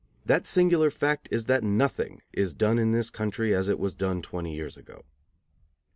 That 0.25 0.47
singular 0.47 0.89
fact 0.89 1.27
is 1.31 1.45
that 1.45 1.63
nothing 1.63 2.23
is 2.33 2.55
done 2.55 2.79
in 2.79 2.91
this 2.91 3.11
country 3.11 3.53
as 3.53 3.69
it 3.69 3.77
was 3.77 3.93
done 3.95 4.23
twenty 4.23 4.55
years 4.55 4.75
ago. 4.75 5.03